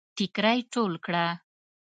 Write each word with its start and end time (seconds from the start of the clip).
ټيکړی 0.15 0.59
ټول 0.73 0.93
کړه 1.05 1.25